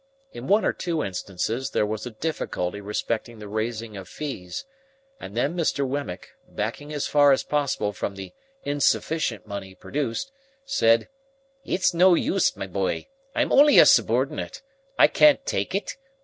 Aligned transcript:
In 0.31 0.47
one 0.47 0.65
or 0.65 0.73
two 0.73 1.03
instances 1.03 1.69
there 1.69 1.85
was 1.85 2.07
a 2.07 2.17
difficulty 2.17 2.81
respecting 2.81 3.37
the 3.37 3.47
raising 3.47 3.95
of 3.95 4.09
fees, 4.09 4.65
and 5.19 5.37
then 5.37 5.55
Mr. 5.55 5.87
Wemmick, 5.87 6.31
backing 6.47 6.91
as 6.91 7.05
far 7.05 7.31
as 7.31 7.43
possible 7.43 7.93
from 7.93 8.15
the 8.15 8.33
insufficient 8.63 9.45
money 9.45 9.75
produced, 9.75 10.31
said, 10.65 11.07
"it's 11.63 11.93
no 11.93 12.15
use, 12.15 12.57
my 12.57 12.65
boy. 12.65 13.09
I'm 13.35 13.51
only 13.51 13.77
a 13.77 13.85
subordinate. 13.85 14.63
I 14.97 15.05
can't 15.05 15.45
take 15.45 15.75
it. 15.75 15.97